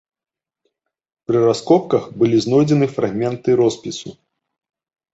[1.27, 4.09] Пры раскопках былі знойдзены фрагменты роспісу.